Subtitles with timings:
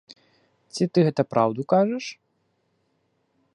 [0.73, 2.05] Ці ты гэта праўду кажаш?